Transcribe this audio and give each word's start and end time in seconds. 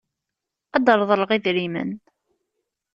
Ad 0.75 0.81
d-reḍleɣ 0.85 1.29
idrimen. 1.31 1.91